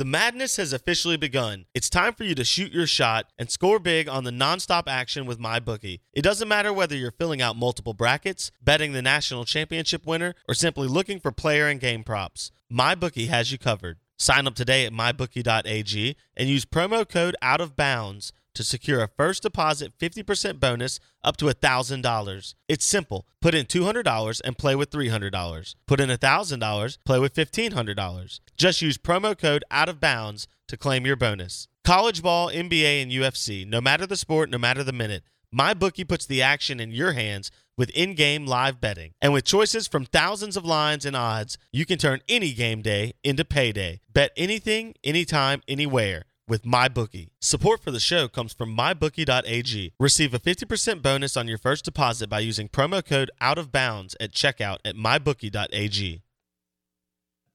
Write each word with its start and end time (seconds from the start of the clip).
The 0.00 0.06
madness 0.06 0.56
has 0.56 0.72
officially 0.72 1.18
begun. 1.18 1.66
It's 1.74 1.90
time 1.90 2.14
for 2.14 2.24
you 2.24 2.34
to 2.36 2.42
shoot 2.42 2.72
your 2.72 2.86
shot 2.86 3.26
and 3.38 3.50
score 3.50 3.78
big 3.78 4.08
on 4.08 4.24
the 4.24 4.30
nonstop 4.30 4.84
action 4.86 5.26
with 5.26 5.38
MyBookie. 5.38 6.00
It 6.14 6.22
doesn't 6.22 6.48
matter 6.48 6.72
whether 6.72 6.96
you're 6.96 7.10
filling 7.10 7.42
out 7.42 7.54
multiple 7.54 7.92
brackets, 7.92 8.50
betting 8.62 8.94
the 8.94 9.02
national 9.02 9.44
championship 9.44 10.06
winner, 10.06 10.34
or 10.48 10.54
simply 10.54 10.88
looking 10.88 11.20
for 11.20 11.32
player 11.32 11.68
and 11.68 11.78
game 11.78 12.02
props. 12.02 12.50
MyBookie 12.72 13.28
has 13.28 13.52
you 13.52 13.58
covered. 13.58 13.98
Sign 14.18 14.46
up 14.46 14.54
today 14.54 14.86
at 14.86 14.92
mybookie.ag 14.94 16.16
and 16.34 16.48
use 16.48 16.64
promo 16.64 17.06
code 17.06 17.36
out 17.42 17.60
of 17.60 17.76
bounds 17.76 18.32
to 18.54 18.64
secure 18.64 19.02
a 19.02 19.08
first 19.08 19.42
deposit 19.42 19.92
50% 19.98 20.60
bonus 20.60 21.00
up 21.22 21.36
to 21.38 21.46
$1,000. 21.46 22.54
It's 22.68 22.84
simple. 22.84 23.26
Put 23.40 23.54
in 23.54 23.66
$200 23.66 24.40
and 24.44 24.58
play 24.58 24.74
with 24.74 24.90
$300. 24.90 25.74
Put 25.86 26.00
in 26.00 26.10
$1,000, 26.10 26.98
play 27.04 27.18
with 27.18 27.34
$1,500. 27.34 28.40
Just 28.56 28.82
use 28.82 28.98
promo 28.98 29.38
code 29.38 29.64
out 29.70 29.88
of 29.88 30.00
bounds 30.00 30.48
to 30.68 30.76
claim 30.76 31.06
your 31.06 31.16
bonus. 31.16 31.68
College 31.84 32.22
ball, 32.22 32.50
NBA, 32.50 33.02
and 33.02 33.10
UFC, 33.10 33.66
no 33.66 33.80
matter 33.80 34.06
the 34.06 34.16
sport, 34.16 34.50
no 34.50 34.58
matter 34.58 34.84
the 34.84 34.92
minute, 34.92 35.24
my 35.52 35.74
bookie 35.74 36.04
puts 36.04 36.26
the 36.26 36.42
action 36.42 36.78
in 36.78 36.92
your 36.92 37.12
hands 37.12 37.50
with 37.76 37.90
in-game 37.90 38.46
live 38.46 38.80
betting. 38.80 39.12
And 39.20 39.32
with 39.32 39.44
choices 39.44 39.88
from 39.88 40.04
thousands 40.04 40.56
of 40.56 40.64
lines 40.64 41.06
and 41.06 41.16
odds, 41.16 41.56
you 41.72 41.86
can 41.86 41.98
turn 41.98 42.20
any 42.28 42.52
game 42.52 42.82
day 42.82 43.14
into 43.24 43.44
payday. 43.44 44.00
Bet 44.12 44.32
anything, 44.36 44.94
anytime, 45.02 45.62
anywhere 45.66 46.26
with 46.50 46.64
MyBookie. 46.64 47.28
Support 47.40 47.80
for 47.82 47.92
the 47.92 48.00
show 48.00 48.26
comes 48.28 48.52
from 48.52 48.76
MyBookie.ag. 48.76 49.92
Receive 49.98 50.34
a 50.34 50.40
50% 50.40 51.00
bonus 51.00 51.36
on 51.36 51.46
your 51.46 51.56
first 51.56 51.84
deposit 51.84 52.28
by 52.28 52.40
using 52.40 52.68
promo 52.68 53.02
code 53.02 53.30
OUT 53.40 53.56
of 53.56 53.72
BOUNDS 53.72 54.16
at 54.20 54.32
checkout 54.32 54.78
at 54.84 54.96
MyBookie.ag. 54.96 56.22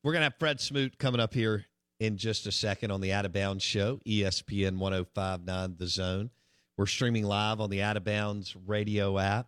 We're 0.02 0.12
going 0.12 0.22
to 0.22 0.26
have 0.26 0.40
Fred 0.40 0.62
Smoot 0.62 0.98
coming 0.98 1.20
up 1.20 1.34
here 1.34 1.66
in 2.00 2.16
just 2.16 2.48
a 2.48 2.52
second 2.52 2.92
on 2.92 3.02
the 3.02 3.12
Out 3.12 3.26
of 3.26 3.34
Bounds 3.34 3.64
show, 3.64 4.00
ESPN 4.08 4.78
1059 4.78 5.76
The 5.78 5.88
Zone. 5.88 6.30
We're 6.78 6.86
streaming 6.86 7.26
live 7.26 7.60
on 7.60 7.70
the 7.70 7.82
Out 7.82 7.98
of 7.98 8.06
Bounds 8.06 8.56
radio 8.66 9.20
app. 9.20 9.48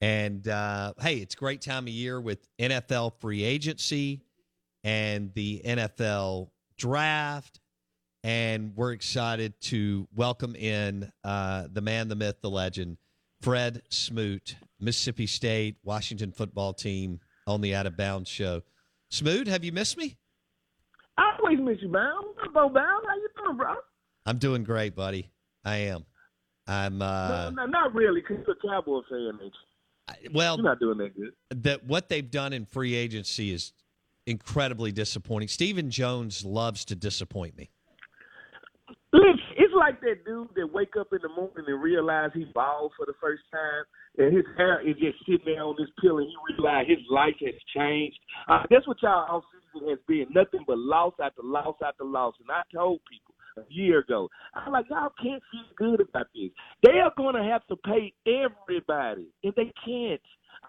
And 0.00 0.46
uh, 0.48 0.92
hey, 1.00 1.16
it's 1.16 1.34
great 1.34 1.62
time 1.62 1.84
of 1.84 1.88
year 1.88 2.20
with 2.20 2.46
NFL 2.58 3.14
free 3.20 3.44
agency 3.44 4.22
and 4.84 5.32
the 5.34 5.62
NFL 5.64 6.50
draft 6.76 7.60
and 8.24 8.72
we're 8.74 8.92
excited 8.92 9.60
to 9.62 10.08
welcome 10.14 10.54
in 10.56 11.10
uh, 11.24 11.68
the 11.72 11.80
man, 11.80 12.08
the 12.08 12.16
myth, 12.16 12.36
the 12.42 12.50
legend, 12.50 12.96
Fred 13.40 13.82
Smoot, 13.88 14.56
Mississippi 14.80 15.26
State, 15.26 15.76
Washington 15.84 16.32
football 16.32 16.72
team 16.72 17.20
on 17.46 17.60
the 17.60 17.74
Out 17.74 17.86
of 17.86 17.96
Bounds 17.96 18.28
show. 18.28 18.62
Smoot, 19.10 19.46
have 19.46 19.64
you 19.64 19.72
missed 19.72 19.96
me? 19.96 20.16
I 21.18 21.36
always 21.38 21.58
miss 21.60 21.78
you, 21.80 21.88
man. 21.88 22.10
I'm 22.42 22.52
Bo 22.52 22.68
Bound. 22.68 23.04
How 23.06 23.14
you 23.14 23.28
doing, 23.44 23.56
bro? 23.56 23.74
I'm 24.26 24.38
doing 24.38 24.64
great, 24.64 24.94
buddy. 24.96 25.30
I 25.64 25.76
am. 25.76 26.04
I'm. 26.66 27.00
Uh, 27.00 27.50
no, 27.50 27.64
no, 27.64 27.66
not 27.66 27.94
really, 27.94 28.20
because 28.20 28.44
you're 28.46 28.56
a 28.56 28.68
Cowboy 28.68 29.00
fan, 29.08 29.38
well, 30.32 30.56
You're 30.56 30.64
not 30.64 30.80
doing 30.80 30.98
that 30.98 31.16
good. 31.16 31.64
that 31.64 31.84
what 31.84 32.08
they've 32.08 32.28
done 32.30 32.52
in 32.52 32.64
free 32.64 32.94
agency 32.94 33.52
is 33.52 33.72
incredibly 34.26 34.92
disappointing. 34.92 35.48
Stephen 35.48 35.90
Jones 35.90 36.44
loves 36.44 36.84
to 36.86 36.94
disappoint 36.94 37.56
me. 37.56 37.70
Listen, 39.16 39.40
it's 39.56 39.72
like 39.74 40.00
that 40.02 40.26
dude 40.26 40.48
that 40.56 40.72
wake 40.72 40.92
up 41.00 41.08
in 41.12 41.20
the 41.22 41.28
morning 41.28 41.64
and 41.66 41.82
realize 41.82 42.30
he 42.34 42.44
bald 42.52 42.92
for 42.96 43.06
the 43.06 43.14
first 43.18 43.42
time, 43.50 43.84
and 44.18 44.36
his 44.36 44.44
hair 44.58 44.86
is 44.86 44.94
just 44.96 45.16
sitting 45.24 45.56
there 45.56 45.64
on 45.64 45.74
this 45.78 45.88
pill, 46.02 46.18
and 46.18 46.28
he 46.28 46.54
realize 46.54 46.84
his 46.86 47.00
life 47.10 47.34
has 47.40 47.54
changed. 47.74 48.18
Uh, 48.48 48.62
that's 48.68 48.86
what 48.86 49.00
y'all 49.02 49.24
all 49.24 49.44
season 49.72 49.88
has 49.88 49.98
been 50.06 50.26
nothing 50.34 50.64
but 50.66 50.76
loss 50.76 51.14
after 51.22 51.40
loss 51.42 51.76
after 51.82 52.04
loss. 52.04 52.34
And 52.40 52.50
I 52.50 52.60
told 52.74 53.00
people 53.10 53.34
a 53.56 53.64
year 53.72 54.00
ago, 54.00 54.28
I'm 54.54 54.72
like, 54.72 54.84
y'all 54.90 55.12
can't 55.22 55.42
feel 55.50 55.64
good 55.76 56.00
about 56.06 56.26
this. 56.34 56.50
They 56.82 56.98
are 57.00 57.12
going 57.16 57.36
to 57.36 57.42
have 57.42 57.66
to 57.68 57.76
pay 57.76 58.12
everybody, 58.26 59.28
and 59.42 59.52
they 59.56 59.72
can't. 59.82 60.20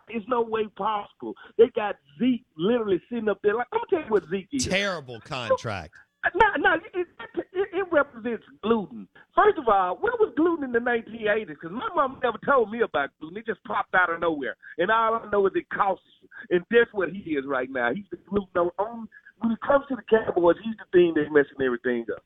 It's 0.10 0.26
no 0.30 0.42
way 0.42 0.68
possible. 0.78 1.34
They 1.58 1.70
got 1.76 1.96
Zeke 2.18 2.46
literally 2.58 3.02
sitting 3.10 3.28
up 3.28 3.40
there. 3.44 3.56
Like, 3.56 3.68
I'm 3.74 3.80
gonna 3.80 4.04
tell 4.04 4.08
you 4.08 4.14
what 4.14 4.30
Zeke 4.30 4.48
is. 4.54 4.66
Terrible 4.66 5.20
contract. 5.20 5.96
No, 6.36 6.48
no, 6.58 6.74
it, 6.94 7.08
it, 7.54 7.68
it 7.74 7.88
represents 7.92 8.44
gluten. 8.64 9.08
First 9.36 9.58
of 9.58 9.68
all, 9.68 9.98
where 9.98 10.14
was 10.20 10.34
gluten 10.36 10.64
in 10.66 10.72
the 10.72 10.80
1980s? 10.80 11.48
Because 11.48 11.72
my 11.72 11.88
mom 11.96 12.20
never 12.24 12.38
told 12.46 12.72
me 12.72 12.82
about 12.82 13.10
gluten. 13.20 13.38
It 13.38 13.46
just 13.46 13.64
popped 13.64 13.94
out 13.94 14.12
of 14.12 14.20
nowhere. 14.20 14.56
And 14.78 14.92
all 14.92 15.22
I 15.24 15.30
know 15.32 15.46
is 15.48 15.54
it 15.56 15.70
costs 15.70 16.04
you. 16.22 16.30
And 16.50 16.66
that's 16.72 16.92
what 16.94 17.10
he 17.10 17.32
is 17.32 17.46
right 17.46 17.70
now. 17.70 17.94
He's 17.94 18.06
the 18.12 18.18
gluten 18.30 18.50
on, 18.58 18.72
on 18.80 19.08
when 19.40 19.52
it 19.52 19.60
comes 19.66 19.86
to 19.90 19.96
the 19.96 20.02
Cowboys, 20.10 20.56
he's 20.64 20.76
the 20.78 20.86
thing 20.92 21.14
that's 21.16 21.30
messing 21.32 21.64
everything 21.66 22.06
up. 22.14 22.24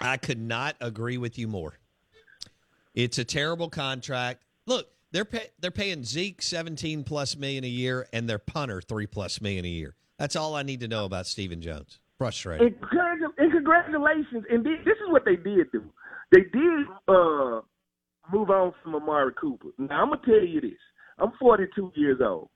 I 0.00 0.16
could 0.16 0.40
not 0.40 0.76
agree 0.80 1.18
with 1.18 1.38
you 1.38 1.48
more. 1.48 1.78
It's 2.94 3.18
a 3.18 3.24
terrible 3.24 3.68
contract. 3.68 4.44
Look, 4.66 4.88
they're 5.12 5.24
pay, 5.24 5.48
they're 5.58 5.70
paying 5.70 6.04
Zeke 6.04 6.42
17 6.42 7.04
plus 7.04 7.36
million 7.36 7.64
a 7.64 7.68
year 7.68 8.08
and 8.12 8.28
their 8.28 8.38
punter 8.38 8.80
3 8.80 9.06
plus 9.06 9.40
million 9.40 9.64
a 9.64 9.68
year. 9.68 9.94
That's 10.18 10.36
all 10.36 10.54
I 10.54 10.62
need 10.62 10.80
to 10.80 10.88
know 10.88 11.04
about 11.04 11.26
Stephen 11.26 11.60
Jones. 11.60 11.99
Frustrating. 12.20 12.66
And, 12.66 13.50
congratulations. 13.50 14.44
And 14.50 14.62
this 14.62 14.76
is 14.84 15.08
what 15.08 15.24
they 15.24 15.36
did 15.36 15.72
do. 15.72 15.82
They 16.30 16.42
did 16.52 16.86
uh, 17.08 17.62
move 18.30 18.50
on 18.50 18.74
from 18.82 18.96
Amari 18.96 19.32
Cooper. 19.40 19.68
Now, 19.78 20.02
I'm 20.02 20.08
going 20.08 20.20
to 20.20 20.26
tell 20.26 20.46
you 20.46 20.60
this. 20.60 20.78
I'm 21.18 21.32
42 21.40 21.92
years 21.94 22.20
old. 22.22 22.50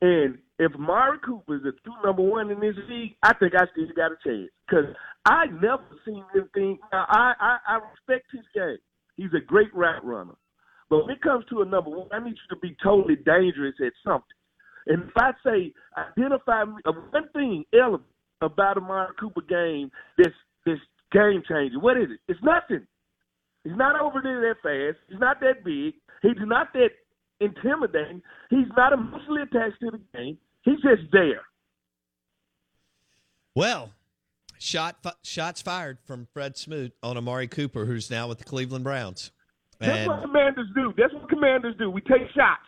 And 0.00 0.38
if 0.58 0.72
Amari 0.74 1.18
Cooper 1.26 1.56
is 1.56 1.62
the 1.62 1.72
true 1.84 1.92
number 2.02 2.22
one 2.22 2.50
in 2.50 2.58
this 2.58 2.74
league, 2.88 3.14
I 3.22 3.34
think 3.34 3.52
I 3.54 3.66
still 3.72 3.84
got 3.94 4.12
a 4.12 4.16
chance. 4.24 4.48
Because 4.66 4.86
I 5.26 5.44
never 5.60 5.84
seen 6.06 6.24
anything. 6.34 6.78
Now, 6.90 7.04
I, 7.06 7.34
I, 7.38 7.56
I 7.68 7.74
respect 7.92 8.32
his 8.32 8.46
game. 8.54 8.78
He's 9.16 9.34
a 9.36 9.44
great 9.44 9.74
route 9.74 10.02
runner. 10.06 10.36
But 10.88 11.04
when 11.04 11.14
it 11.14 11.20
comes 11.20 11.44
to 11.50 11.60
a 11.60 11.66
number 11.66 11.90
one, 11.90 12.08
I 12.12 12.18
need 12.18 12.30
you 12.30 12.56
to 12.56 12.60
be 12.62 12.74
totally 12.82 13.16
dangerous 13.16 13.74
at 13.84 13.92
something. 14.02 14.24
And 14.86 15.02
if 15.02 15.16
I 15.18 15.32
say 15.44 15.74
identify 15.98 16.62
uh, 16.62 16.92
one 17.10 17.28
thing 17.34 17.64
element 17.78 18.04
about 18.42 18.76
a 18.76 18.80
Amari 18.80 19.14
Cooper 19.18 19.42
game 19.42 19.90
that's 20.18 20.34
that's 20.66 20.80
game 21.12 21.42
changing, 21.48 21.80
what 21.80 21.96
is 21.96 22.08
it? 22.10 22.20
It's 22.28 22.40
nothing. 22.42 22.86
He's 23.64 23.76
not 23.76 24.00
over 24.00 24.20
there 24.22 24.40
that 24.40 24.56
fast. 24.62 24.98
He's 25.08 25.20
not 25.20 25.40
that 25.40 25.64
big. 25.64 25.94
He's 26.22 26.32
not 26.40 26.72
that 26.72 26.90
intimidating. 27.40 28.22
He's 28.50 28.66
not 28.76 28.92
emotionally 28.92 29.42
attached 29.42 29.80
to 29.80 29.90
the 29.92 30.00
game. 30.18 30.38
He's 30.62 30.80
just 30.82 31.10
there. 31.12 31.42
Well, 33.54 33.90
shot 34.58 34.96
shots 35.22 35.60
fired 35.60 35.98
from 36.06 36.26
Fred 36.32 36.56
Smoot 36.56 36.92
on 37.02 37.16
Amari 37.16 37.48
Cooper, 37.48 37.84
who's 37.84 38.10
now 38.10 38.28
with 38.28 38.38
the 38.38 38.44
Cleveland 38.44 38.84
Browns. 38.84 39.30
That's 39.78 40.06
what 40.06 40.22
commanders 40.22 40.68
do. 40.74 40.94
That's 40.96 41.12
what 41.12 41.28
commanders 41.28 41.74
do. 41.78 41.90
We 41.90 42.00
take 42.02 42.30
shots. 42.34 42.62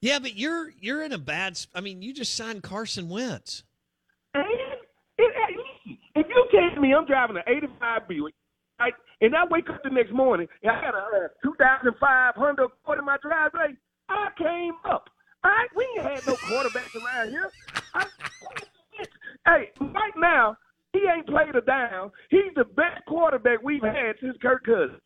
yeah, 0.00 0.18
but 0.18 0.36
you're 0.36 0.72
you're 0.80 1.02
in 1.02 1.12
a 1.12 1.18
bad. 1.18 1.58
I 1.74 1.80
mean, 1.80 2.02
you 2.02 2.12
just 2.12 2.34
signed 2.34 2.62
Carson 2.62 3.08
Wentz. 3.08 3.62
And 4.34 4.44
if 6.66 6.72
you 6.72 6.74
came 6.74 6.74
to 6.74 6.80
me, 6.80 6.94
I'm 6.94 7.06
driving 7.06 7.36
an 7.36 7.42
85 7.46 8.08
Buick, 8.08 8.34
right, 8.78 8.92
and 9.20 9.34
I 9.34 9.44
wake 9.50 9.68
up 9.70 9.82
the 9.82 9.90
next 9.90 10.12
morning 10.12 10.46
and 10.62 10.72
I 10.72 10.80
got 10.80 10.94
a 10.94 10.98
uh, 10.98 11.28
2005 11.42 12.34
Honda 12.34 12.62
Accord 12.64 12.98
in 12.98 13.04
my 13.04 13.16
driveway, 13.22 13.76
I 14.08 14.28
came 14.38 14.74
up. 14.84 15.08
All 15.44 15.50
right, 15.50 15.68
we 15.76 15.86
ain't 15.96 16.08
had 16.08 16.26
no 16.26 16.34
quarterbacks 16.34 16.94
around 16.94 17.30
here. 17.30 17.50
I, 17.94 18.06
hey, 19.46 19.70
right 19.80 20.12
now, 20.16 20.56
he 20.92 21.00
ain't 21.14 21.26
played 21.26 21.54
a 21.54 21.60
down. 21.60 22.10
He's 22.30 22.54
the 22.56 22.64
best 22.64 23.04
quarterback 23.06 23.62
we've 23.62 23.82
had 23.82 24.16
since 24.20 24.36
Kirk 24.40 24.64
Cousins. 24.64 25.00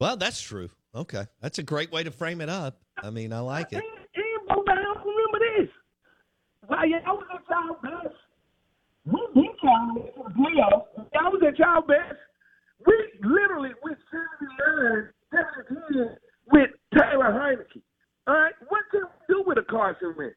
Well, 0.00 0.16
that's 0.16 0.40
true. 0.40 0.70
Okay, 0.94 1.26
that's 1.40 1.58
a 1.58 1.62
great 1.62 1.92
way 1.92 2.02
to 2.02 2.10
frame 2.10 2.40
it 2.40 2.48
up. 2.48 2.80
I 3.02 3.10
mean, 3.10 3.32
I 3.32 3.40
like 3.40 3.72
it. 3.72 3.76
And, 3.76 3.84
and 4.16 4.26
remember 5.04 5.38
this. 5.58 5.70
While 6.66 6.86
y'all 6.86 7.16
was 7.16 7.26
at 7.32 7.42
y'all 7.48 7.78
best, 7.82 8.15
we 9.06 9.20
beat 9.34 9.50
y'all 9.62 9.90
in 9.90 9.94
the 9.94 10.30
playoffs. 10.30 10.86
Y'all 11.14 11.30
was 11.32 11.42
at 11.46 11.58
y'all 11.58 11.82
best. 11.82 12.18
We 12.86 12.94
literally 13.22 13.70
went 13.82 13.98
79, 14.10 15.08
17 15.90 16.16
with 16.52 16.70
Taylor 16.92 17.32
Heinicke. 17.32 17.82
All 18.26 18.34
right, 18.34 18.54
what 18.68 18.82
can 18.90 19.02
we 19.02 19.34
do 19.34 19.44
with 19.46 19.58
a 19.58 19.62
Carson 19.62 20.14
Wentz? 20.18 20.36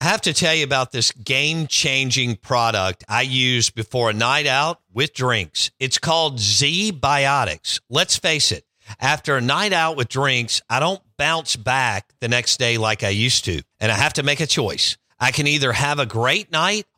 I 0.00 0.06
have 0.06 0.22
to 0.22 0.32
tell 0.34 0.54
you 0.54 0.64
about 0.64 0.92
this 0.92 1.12
game 1.12 1.66
changing 1.66 2.36
product 2.36 3.04
I 3.08 3.22
use 3.22 3.70
before 3.70 4.10
a 4.10 4.12
night 4.12 4.46
out 4.46 4.80
with 4.92 5.14
drinks. 5.14 5.70
It's 5.78 5.98
called 5.98 6.38
ZBiotics. 6.38 7.80
Let's 7.88 8.16
face 8.16 8.52
it, 8.52 8.64
after 9.00 9.36
a 9.36 9.40
night 9.40 9.72
out 9.72 9.96
with 9.96 10.08
drinks, 10.08 10.60
I 10.68 10.80
don't 10.80 11.00
bounce 11.16 11.56
back 11.56 12.12
the 12.20 12.28
next 12.28 12.58
day 12.58 12.76
like 12.76 13.02
I 13.02 13.10
used 13.10 13.44
to. 13.46 13.62
And 13.80 13.90
I 13.90 13.94
have 13.94 14.14
to 14.14 14.22
make 14.22 14.40
a 14.40 14.46
choice. 14.46 14.98
I 15.20 15.30
can 15.30 15.46
either 15.46 15.72
have 15.72 15.98
a 15.98 16.06
great 16.06 16.50
night 16.52 16.86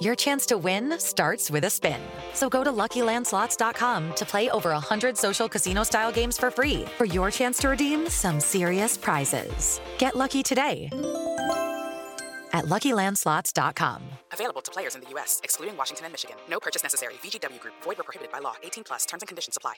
your 0.00 0.14
chance 0.14 0.46
to 0.46 0.56
win 0.58 0.98
starts 0.98 1.50
with 1.50 1.64
a 1.64 1.70
spin. 1.70 2.00
So 2.34 2.48
go 2.48 2.62
to 2.62 2.70
luckylandslots.com 2.70 4.14
to 4.14 4.24
play 4.24 4.50
over 4.50 4.70
100 4.70 5.16
social 5.16 5.48
casino 5.48 5.82
style 5.82 6.12
games 6.12 6.38
for 6.38 6.50
free 6.50 6.84
for 6.96 7.04
your 7.04 7.30
chance 7.30 7.58
to 7.58 7.68
redeem 7.68 8.08
some 8.08 8.38
serious 8.40 8.96
prizes. 8.96 9.80
Get 9.98 10.14
lucky 10.14 10.42
today 10.42 10.88
at 12.52 12.64
luckylandslots.com. 12.66 14.02
Available 14.32 14.60
to 14.60 14.70
players 14.70 14.94
in 14.94 15.00
the 15.00 15.08
U.S., 15.10 15.40
excluding 15.44 15.76
Washington 15.76 16.06
and 16.06 16.12
Michigan. 16.12 16.36
No 16.48 16.60
purchase 16.60 16.82
necessary. 16.82 17.14
VGW 17.22 17.60
Group, 17.60 17.74
void 17.82 17.98
were 17.98 18.04
prohibited 18.04 18.32
by 18.32 18.38
law. 18.40 18.54
18 18.62 18.84
plus 18.84 19.06
terms 19.06 19.22
and 19.22 19.28
conditions 19.28 19.56
apply. 19.56 19.74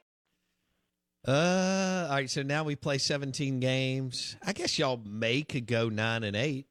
Uh, 1.26 2.06
all 2.08 2.16
right. 2.16 2.28
So 2.28 2.42
now 2.42 2.64
we 2.64 2.74
play 2.74 2.98
17 2.98 3.60
games. 3.60 4.36
I 4.44 4.52
guess 4.52 4.78
y'all 4.78 5.00
may 5.08 5.42
could 5.42 5.66
go 5.66 5.88
nine 5.88 6.24
and 6.24 6.34
eight. 6.34 6.66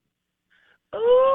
Oh, 0.93 1.30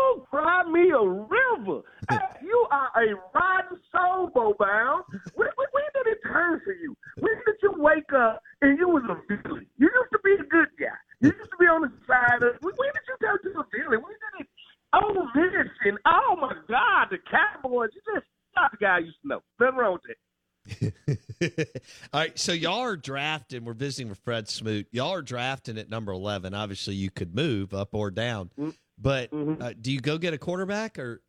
cry 0.67 0.73
me 0.73 0.91
a 0.91 1.03
river. 1.03 1.83
Hey, 2.09 2.19
you 2.43 2.67
are 2.71 2.91
a 2.95 3.15
rotten 3.35 3.79
soul, 3.91 4.31
Bobound. 4.31 5.03
When, 5.35 5.49
when, 5.57 5.67
when 5.73 5.85
did 5.95 6.13
it 6.13 6.19
turn 6.23 6.61
for 6.65 6.73
you? 6.73 6.97
When 7.19 7.33
did 7.45 7.57
you 7.63 7.75
wake 7.79 8.13
up 8.15 8.41
and 8.63 8.79
you 8.79 8.89
was 8.89 9.03
a 9.11 9.17
villain? 9.27 9.67
You 9.77 9.91
used 9.93 10.13
to 10.13 10.19
be 10.23 10.35
a 10.35 10.47
good 10.47 10.69
guy. 10.79 10.95
You 11.21 11.33
used 11.37 11.51
to 11.51 11.57
be 11.59 11.67
on 11.67 11.83
the 11.83 11.93
side 12.07 12.43
of. 12.43 12.63
When, 12.63 12.75
when 12.77 12.91
did 12.95 13.03
you 13.09 13.17
turn 13.21 13.39
to 13.43 13.61
a 13.61 13.65
villain? 13.75 14.03
When 14.03 14.13
did 14.13 14.41
it? 14.43 14.49
Oh, 14.93 15.29
this 15.35 15.67
and 15.85 15.99
oh 16.07 16.37
my 16.41 16.55
God, 16.69 17.09
the 17.11 17.19
Cowboys. 17.29 17.91
You 17.95 18.01
just 18.15 18.27
not 18.55 18.71
the 18.71 18.77
guy 18.79 18.97
I 18.97 18.99
used 19.01 19.19
to 19.23 19.29
know. 19.29 19.41
Nothing 19.59 19.79
wrong 19.79 19.99
with 19.99 20.03
that. 20.07 21.19
All 22.13 22.21
right, 22.21 22.39
so 22.39 22.53
y'all 22.53 22.81
are 22.81 22.97
drafting. 22.97 23.65
We're 23.65 23.73
visiting 23.75 24.09
with 24.09 24.19
Fred 24.19 24.49
Smoot. 24.49 24.87
Y'all 24.91 25.13
are 25.13 25.23
drafting 25.23 25.79
at 25.79 25.89
number 25.89 26.13
eleven. 26.13 26.55
Obviously, 26.55 26.95
you 26.95 27.11
could 27.11 27.35
move 27.35 27.75
up 27.75 27.95
or 27.95 28.11
down, 28.11 28.51
but 28.99 29.31
uh, 29.33 29.73
do 29.81 29.93
you 29.93 30.01
go 30.01 30.19
get 30.19 30.35
a 30.35 30.39
quarterback 30.39 30.99
or 30.99 31.23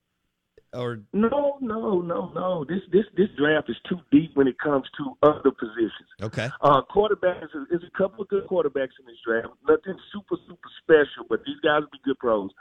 or 0.73 0.99
No, 1.13 1.57
no, 1.61 2.01
no, 2.01 2.31
no. 2.35 2.65
This 2.67 2.81
this 2.91 3.05
this 3.15 3.29
draft 3.37 3.69
is 3.69 3.77
too 3.89 3.99
deep 4.11 4.31
when 4.35 4.47
it 4.47 4.59
comes 4.59 4.85
to 4.97 5.27
other 5.27 5.51
positions. 5.51 6.09
okay? 6.21 6.49
Uh, 6.61 6.81
quarterbacks, 6.93 7.47
there's 7.69 7.83
a 7.83 7.97
couple 7.97 8.21
of 8.21 8.27
good 8.27 8.45
quarterbacks 8.47 8.95
in 8.99 9.05
this 9.05 9.17
draft. 9.25 9.47
Nothing 9.67 9.97
super, 10.13 10.35
super 10.47 10.69
special, 10.83 11.25
but 11.29 11.39
these 11.45 11.59
guys 11.63 11.81
will 11.81 11.89
be 11.91 11.99
good 12.03 12.19
pros. 12.19 12.51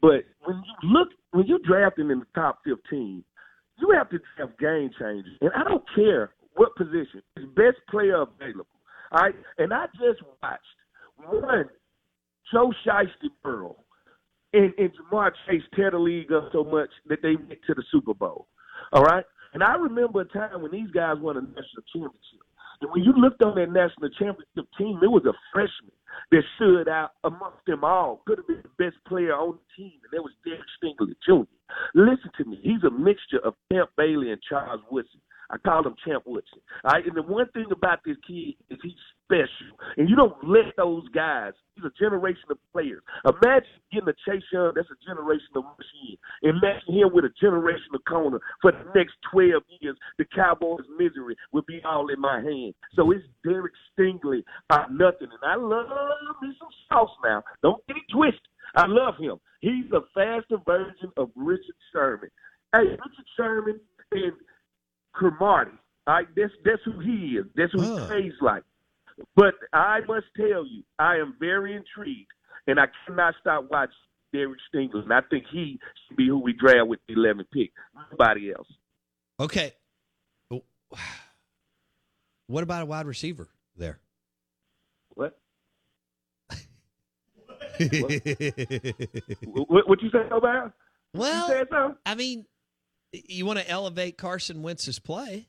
But 0.00 0.24
when 0.44 0.62
you 0.64 0.90
look, 0.90 1.08
when 1.32 1.46
you're 1.46 1.58
drafting 1.66 2.10
in 2.10 2.20
the 2.20 2.26
top 2.34 2.60
15, 2.64 3.22
you 3.78 3.90
have 3.96 4.08
to 4.10 4.18
have 4.38 4.56
game 4.58 4.90
changers. 4.98 5.36
And 5.40 5.50
I 5.54 5.64
don't 5.64 5.84
care 5.94 6.30
what 6.60 6.76
position, 6.76 7.22
it's 7.36 7.46
best 7.56 7.78
player 7.88 8.20
available. 8.20 8.66
All 9.12 9.22
right? 9.22 9.34
And 9.56 9.72
I 9.72 9.86
just 9.94 10.20
watched 10.42 10.60
one, 11.16 11.70
Joe 12.52 12.70
Shiesty 12.86 13.30
Burrow 13.42 13.76
and, 14.52 14.74
and 14.76 14.90
Ja'Marr 14.90 15.30
Chase 15.48 15.62
tear 15.74 15.90
the 15.90 15.98
league 15.98 16.30
up 16.30 16.50
so 16.52 16.62
much 16.62 16.90
that 17.08 17.22
they 17.22 17.36
went 17.36 17.60
to 17.66 17.72
the 17.72 17.82
Super 17.90 18.12
Bowl. 18.12 18.46
All 18.92 19.04
right? 19.04 19.24
And 19.54 19.62
I 19.62 19.74
remember 19.76 20.20
a 20.20 20.24
time 20.26 20.60
when 20.60 20.70
these 20.70 20.90
guys 20.90 21.16
won 21.18 21.38
a 21.38 21.40
national 21.40 21.84
championship. 21.94 22.44
And 22.82 22.90
when 22.92 23.04
you 23.04 23.14
looked 23.16 23.42
on 23.42 23.54
that 23.54 23.72
national 23.72 24.10
championship 24.10 24.68
team, 24.76 25.00
it 25.02 25.10
was 25.10 25.24
a 25.24 25.32
freshman 25.52 25.96
that 26.30 26.42
stood 26.56 26.88
out 26.88 27.12
amongst 27.24 27.64
them 27.66 27.84
all. 27.84 28.22
Could 28.26 28.38
have 28.38 28.46
been 28.46 28.62
the 28.62 28.84
best 28.84 28.96
player 29.08 29.32
on 29.32 29.56
the 29.56 29.82
team, 29.82 29.98
and 30.04 30.12
that 30.12 30.22
was 30.22 30.32
Derek 30.44 30.60
Stingley 30.76 31.14
Jr. 31.24 31.48
Listen 31.94 32.30
to 32.36 32.44
me. 32.44 32.60
He's 32.62 32.84
a 32.84 32.90
mixture 32.90 33.40
of 33.44 33.54
Pep 33.72 33.90
Bailey 33.96 34.30
and 34.30 34.40
Charles 34.46 34.82
Woodson. 34.90 35.20
I 35.50 35.58
call 35.58 35.86
him 35.86 35.94
Champ 36.06 36.24
Woodson. 36.26 36.60
All 36.84 36.92
right, 36.92 37.04
and 37.04 37.16
the 37.16 37.22
one 37.22 37.48
thing 37.52 37.66
about 37.72 38.00
this 38.04 38.16
kid 38.26 38.54
is 38.70 38.78
he's 38.82 38.92
special, 39.24 39.74
and 39.96 40.08
you 40.08 40.16
don't 40.16 40.36
let 40.46 40.76
those 40.76 41.08
guys. 41.08 41.52
He's 41.74 41.84
a 41.84 41.90
generation 41.98 42.44
of 42.50 42.58
players. 42.72 43.02
Imagine 43.24 43.68
getting 43.92 44.08
a 44.08 44.14
Chase 44.26 44.44
Young. 44.52 44.72
That's 44.74 44.88
a 44.90 45.06
generation 45.06 45.50
of 45.56 45.64
machine. 45.64 46.16
Imagine 46.42 46.94
him 46.94 47.10
with 47.12 47.24
a 47.24 47.34
generation 47.40 47.90
of 47.94 48.04
corner 48.04 48.40
for 48.62 48.72
the 48.72 48.84
next 48.94 49.14
twelve 49.30 49.62
years. 49.80 49.96
The 50.18 50.24
Cowboys' 50.34 50.86
misery 50.98 51.36
will 51.52 51.64
be 51.66 51.80
all 51.84 52.08
in 52.08 52.20
my 52.20 52.40
hand. 52.40 52.74
So 52.94 53.10
it's 53.10 53.24
Derek 53.44 53.74
Stingley 53.92 54.42
or 54.70 54.86
nothing, 54.90 55.28
and 55.30 55.44
I 55.44 55.56
love 55.56 55.86
me 56.42 56.54
some 56.58 56.68
sauce 56.88 57.16
now. 57.24 57.42
Don't 57.62 57.84
get 57.86 57.96
it 57.96 58.02
twisted. 58.12 58.40
I 58.76 58.86
love 58.86 59.14
him. 59.18 59.38
He's 59.60 59.90
a 59.92 60.00
faster 60.14 60.58
version 60.64 61.10
of 61.16 61.30
Richard 61.34 61.74
Sherman. 61.92 62.30
Hey, 62.72 62.90
Richard 62.90 63.26
Sherman 63.36 63.80
Cromartie. 65.20 65.72
All 66.06 66.14
right, 66.14 66.26
that's 66.34 66.52
that's 66.64 66.80
who 66.84 66.98
he 66.98 67.36
is. 67.36 67.44
That's 67.54 67.72
who 67.72 67.82
he 67.82 68.06
plays 68.06 68.32
like. 68.40 68.62
But 69.36 69.54
I 69.74 70.00
must 70.08 70.26
tell 70.34 70.66
you, 70.66 70.82
I 70.98 71.16
am 71.16 71.36
very 71.38 71.76
intrigued, 71.76 72.30
and 72.66 72.80
I 72.80 72.86
cannot 73.06 73.34
stop 73.38 73.68
watching 73.70 73.92
Derek 74.32 74.58
Stingley. 74.72 75.02
And 75.02 75.12
I 75.12 75.20
think 75.28 75.44
he 75.52 75.78
should 76.08 76.16
be 76.16 76.26
who 76.26 76.38
we 76.38 76.54
draft 76.54 76.88
with 76.88 77.00
the 77.06 77.14
11th 77.14 77.50
pick. 77.52 77.70
Nobody 78.10 78.50
else. 78.50 78.68
Okay. 79.38 79.72
Oh. 80.50 80.62
What 82.46 82.64
about 82.64 82.82
a 82.82 82.86
wide 82.86 83.06
receiver 83.06 83.48
there? 83.76 84.00
What? 85.14 85.38
what, 89.44 89.88
what 89.88 90.02
you 90.02 90.10
say 90.10 90.26
about? 90.32 90.72
Well? 91.14 91.96
I 92.04 92.16
mean, 92.16 92.46
you 93.12 93.46
want 93.46 93.58
to 93.58 93.68
elevate 93.68 94.18
Carson 94.18 94.62
Wentz's 94.62 94.98
play. 94.98 95.48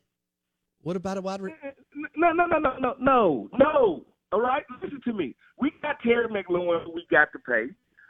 What 0.82 0.96
about 0.96 1.18
a 1.18 1.22
wide 1.22 1.42
receiver? 1.42 1.74
No, 2.16 2.32
no, 2.32 2.46
no, 2.46 2.58
no, 2.58 2.78
no, 2.80 2.96
no, 3.00 3.50
no. 3.58 4.06
All 4.32 4.42
right, 4.42 4.64
listen 4.82 5.02
to 5.04 5.14
me. 5.14 5.36
We 5.60 5.72
got 5.82 5.98
Terry 6.02 6.28
McLaurin 6.28 6.94
we 6.94 7.06
got 7.12 7.32
to 7.34 7.40
pay. 7.40 7.66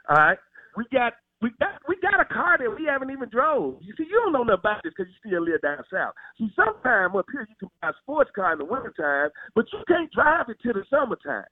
All 0.08 0.16
right, 0.16 0.38
we 0.76 0.84
got 0.92 1.14
we 1.42 1.50
got 1.58 1.82
we 1.88 1.96
got 2.00 2.20
a 2.20 2.24
car 2.24 2.56
that 2.56 2.70
we 2.70 2.86
haven't 2.86 3.10
even 3.10 3.28
drove. 3.28 3.82
You 3.82 3.92
see, 3.98 4.04
you 4.08 4.20
don't 4.22 4.32
know 4.32 4.44
nothing 4.44 4.60
about 4.60 4.80
this 4.84 4.94
because 4.96 5.10
you 5.10 5.30
still 5.30 5.44
live 5.44 5.60
down 5.60 5.82
south. 5.92 6.14
See, 6.38 6.48
sometimes 6.54 7.12
up 7.18 7.26
here 7.32 7.46
you 7.48 7.56
can 7.58 7.68
buy 7.82 7.90
a 7.90 7.92
sports 8.02 8.30
car 8.34 8.52
in 8.52 8.58
the 8.58 8.64
wintertime, 8.64 9.30
but 9.54 9.66
you 9.72 9.80
can't 9.88 10.10
drive 10.12 10.46
it 10.48 10.56
till 10.62 10.74
the 10.74 10.84
summertime. 10.88 11.50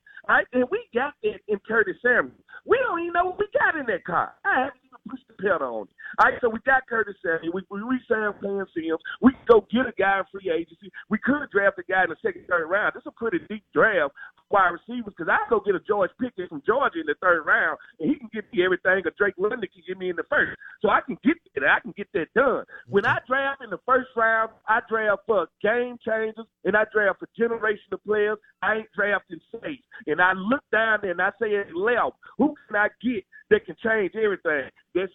And 0.53 0.65
we 0.71 0.87
got 0.95 1.15
that 1.23 1.41
in 1.49 1.59
Curtis 1.67 1.97
Samuel. 2.03 2.31
We 2.67 2.79
don't 2.79 3.01
even 3.01 3.13
know 3.13 3.27
what 3.27 3.39
we 3.39 3.49
got 3.59 3.75
in 3.75 3.87
that 3.87 4.05
car. 4.05 4.35
I 4.45 4.71
haven't 4.71 4.81
even 4.85 4.99
pushed 5.11 5.27
the 5.27 5.35
pedal 5.43 5.83
on 5.83 5.83
it. 5.89 5.95
All 6.19 6.31
right, 6.31 6.39
so 6.41 6.49
we 6.49 6.61
got 6.65 6.87
Curtis 6.87 7.17
Samuel. 7.25 7.53
We, 7.55 7.63
we 7.71 7.81
re-signed 7.81 8.35
Cam 8.41 8.67
Sims. 8.75 9.01
We 9.21 9.33
go 9.51 9.67
get 9.73 9.91
a 9.91 9.95
guy 9.99 10.19
in 10.19 10.25
free 10.31 10.53
agency. 10.53 10.93
We 11.09 11.19
could 11.19 11.51
draft 11.51 11.79
a 11.79 11.83
guy 11.83 12.05
in 12.05 12.11
the 12.11 12.17
second, 12.23 12.47
third 12.49 12.69
round. 12.69 12.95
This 12.95 13.03
is 13.03 13.09
a 13.11 13.19
pretty 13.19 13.39
deep 13.49 13.65
draft 13.75 14.15
wide 14.51 14.75
receivers 14.75 15.15
because 15.17 15.31
I 15.31 15.49
go 15.49 15.61
get 15.61 15.75
a 15.75 15.81
George 15.81 16.11
Pickens 16.21 16.49
from 16.49 16.63
Georgia 16.67 17.01
in 17.01 17.07
the 17.07 17.15
third 17.21 17.47
round, 17.47 17.79
and 17.99 18.11
he 18.11 18.17
can 18.17 18.29
give 18.33 18.45
me 18.53 18.65
everything 18.65 19.03
a 19.07 19.11
Drake 19.17 19.35
London 19.39 19.69
can 19.73 19.83
give 19.87 19.99
me 19.99 20.11
in 20.11 20.17
the 20.17 20.25
first. 20.29 20.57
So 20.83 20.89
I 20.89 21.01
can 21.01 21.19
get 21.25 21.37
that. 21.55 21.65
I 21.65 21.81
can 21.81 21.93
get 21.97 22.09
that 22.15 22.33
done. 22.35 22.65
When 22.89 23.05
I 23.05 23.19
draft 23.27 23.63
in 23.63 23.71
the 23.71 23.81
first 23.87 24.09
round, 24.17 24.51
I 24.69 24.81
draft 24.89 25.23
for 25.27 25.49
game 25.63 25.99
changers, 26.05 26.47
and 26.65 26.77
I 26.77 26.85
draft 26.93 27.21
for 27.21 27.29
generational 27.39 28.03
players. 28.07 28.39
I 28.63 28.77
ain't 28.77 28.93
drafting 28.95 29.41
safe. 29.53 29.81
And 30.07 30.21
I 30.21 30.33
look 30.33 30.63
down 30.73 30.99
there 31.03 31.13
and 31.13 31.23
I 31.23 31.31
say, 31.41 31.57
left, 31.75 32.17
who 32.39 32.55
can 32.67 32.77
I 32.77 32.89
get 33.03 33.25
that 33.51 33.67
can 33.67 33.77
change 33.83 34.13
everything? 34.15 34.71
That's 34.95 35.13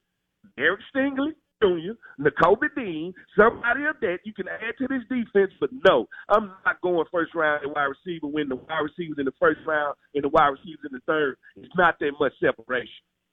Eric 0.57 0.79
Stingley 0.93 1.33
Jr., 1.61 1.93
Nakobe 2.19 2.67
Dean, 2.75 3.13
somebody 3.37 3.85
of 3.85 3.95
that 4.01 4.19
you 4.23 4.33
can 4.33 4.47
add 4.47 4.75
to 4.79 4.87
this 4.87 5.03
defense. 5.09 5.51
But 5.59 5.69
no, 5.87 6.07
I'm 6.29 6.51
not 6.65 6.81
going 6.81 7.05
first 7.11 7.33
round 7.35 7.63
in 7.63 7.71
wide 7.71 7.91
receiver 8.05 8.27
when 8.27 8.49
the 8.49 8.55
wide 8.55 8.79
receivers 8.79 9.17
in 9.17 9.25
the 9.25 9.33
first 9.39 9.59
round 9.65 9.95
and 10.13 10.23
the 10.23 10.29
wide 10.29 10.47
receivers 10.47 10.85
in 10.85 10.93
the 10.93 11.01
third. 11.07 11.37
It's 11.55 11.75
not 11.77 11.99
that 11.99 12.11
much 12.19 12.33
separation. 12.39 12.89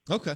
Okay. 0.09 0.35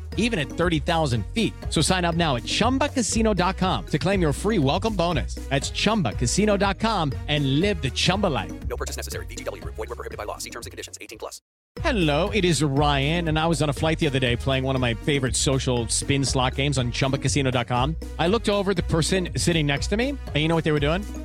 even 0.17 0.39
at 0.39 0.47
30,000 0.47 1.23
feet. 1.27 1.53
So 1.69 1.81
sign 1.81 2.03
up 2.03 2.15
now 2.15 2.37
at 2.37 2.43
chumbacasino.com 2.43 3.85
to 3.85 3.99
claim 3.99 4.21
your 4.21 4.33
free 4.33 4.57
welcome 4.57 4.95
bonus. 4.95 5.35
That's 5.49 5.69
chumbacasino.com 5.69 7.13
and 7.27 7.59
live 7.59 7.79
the 7.81 7.91
Chumba 7.91 8.27
life. 8.27 8.51
No 8.67 8.77
purchase 8.77 8.97
necessary. 8.97 9.25
VGW 9.27 9.61
Group. 9.61 9.75
Void 9.75 9.89
were 9.89 9.95
prohibited 9.95 10.17
by 10.17 10.23
law. 10.23 10.37
See 10.39 10.49
terms 10.49 10.65
and 10.65 10.71
conditions. 10.71 10.97
18 10.99 11.19
plus. 11.19 11.41
Hello, 11.79 12.29
it 12.31 12.43
is 12.43 12.61
Ryan, 12.61 13.29
and 13.29 13.39
I 13.39 13.47
was 13.47 13.61
on 13.61 13.69
a 13.69 13.73
flight 13.73 13.97
the 13.97 14.05
other 14.05 14.19
day 14.19 14.35
playing 14.35 14.65
one 14.65 14.75
of 14.75 14.81
my 14.81 14.93
favorite 14.93 15.37
social 15.37 15.87
spin 15.87 16.25
slot 16.25 16.55
games 16.55 16.77
on 16.77 16.91
chumbacasino.com. 16.91 17.95
I 18.19 18.27
looked 18.27 18.49
over 18.49 18.71
at 18.71 18.77
the 18.77 18.83
person 18.83 19.29
sitting 19.37 19.67
next 19.67 19.87
to 19.87 19.95
me, 19.95 20.09
and 20.09 20.35
you 20.35 20.49
know 20.49 20.55
what 20.55 20.65
they 20.65 20.73
were 20.73 20.81
doing? 20.81 21.01